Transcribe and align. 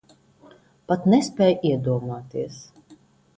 Pat 0.91 1.05
nespēj 1.13 1.53
iedomāties. 1.73 2.59